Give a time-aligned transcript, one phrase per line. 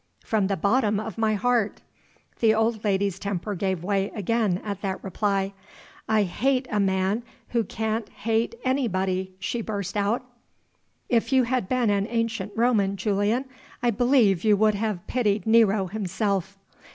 [0.25, 1.79] "From the bottom of my heart."
[2.39, 5.53] The old lady's temper gave way again at that reply.
[6.09, 10.25] "I hate a man who can't hate anybody!" she burst out.
[11.07, 13.45] "If you had been an ancient Roman, Julian,
[13.83, 16.57] I believe you would have pitied Nero himself."